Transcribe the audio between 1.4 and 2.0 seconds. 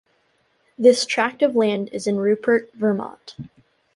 of land